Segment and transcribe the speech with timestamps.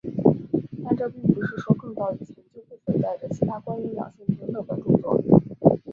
[0.83, 5.21] 但这并不是说更早以前就不存在着其他关于两性平等的着作。